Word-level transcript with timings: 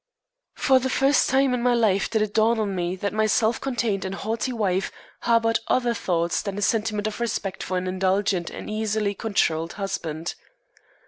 For 0.55 0.79
the 0.79 0.89
first 0.89 1.29
time 1.29 1.53
in 1.53 1.61
my 1.61 1.75
life 1.75 2.09
did 2.09 2.23
it 2.23 2.33
dawn 2.33 2.57
on 2.59 2.73
me 2.73 2.95
that 2.95 3.13
my 3.13 3.27
self 3.27 3.61
contained 3.61 4.03
and 4.03 4.15
haughty 4.15 4.51
wife 4.51 4.91
harbored 5.19 5.59
other 5.67 5.93
thoughts 5.93 6.41
than 6.41 6.57
a 6.57 6.61
sentiment 6.63 7.05
of 7.05 7.19
respect 7.19 7.61
for 7.61 7.77
an 7.77 7.85
indulgent 7.85 8.49
and 8.49 8.67
easily 8.67 9.13
controlled 9.13 9.73
husband. 9.73 10.33